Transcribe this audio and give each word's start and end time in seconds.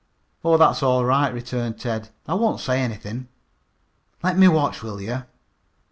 "Oh, 0.43 0.57
that's 0.57 0.81
all 0.81 1.05
right," 1.05 1.31
returned 1.31 1.79
Ted. 1.79 2.09
"I 2.27 2.33
won't 2.33 2.59
say 2.59 2.81
anythin'. 2.81 3.27
Let 4.23 4.35
me 4.35 4.47
watch, 4.47 4.81
will 4.81 4.99
yer?" 4.99 5.27